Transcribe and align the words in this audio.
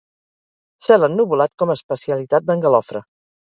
Cel 0.85 1.07
ennuvolat 1.09 1.55
com 1.65 1.75
a 1.75 1.77
especialitat 1.81 2.51
d'en 2.51 2.69
Galofre. 2.69 3.07